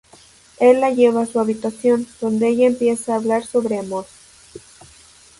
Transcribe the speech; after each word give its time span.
Él 0.59 0.81
la 0.81 0.89
lleva 0.89 1.21
a 1.21 1.25
su 1.27 1.39
habitación, 1.39 2.07
dónde 2.19 2.47
ella 2.47 2.65
empieza 2.65 3.13
a 3.13 3.17
hablar 3.17 3.45
sobre 3.45 3.77
amor. 3.77 4.07